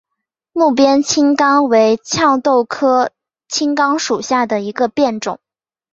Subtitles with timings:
[0.51, 3.11] 睦边青冈为壳斗科
[3.47, 5.39] 青冈属下的一个变种。